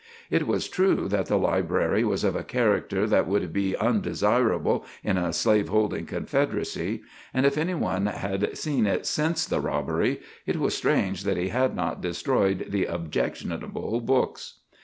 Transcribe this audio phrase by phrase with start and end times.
[0.31, 5.15] It was true that the library was of a character that would be undesirable in
[5.15, 7.03] a slaveholding Confederacy;
[7.35, 11.49] and if any one had seen it since the robbery, it was strange that he
[11.49, 14.61] had not destroyed the objectionable books.